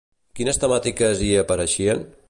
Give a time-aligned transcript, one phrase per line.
[0.39, 2.05] Quines temàtiques hi apareixien?